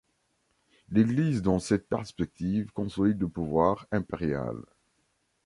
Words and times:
L'Église 0.89 1.43
dans 1.43 1.59
cette 1.59 1.87
perspective 1.87 2.71
consolide 2.71 3.21
le 3.21 3.29
pouvoir 3.29 3.85
impérial. 3.91 4.55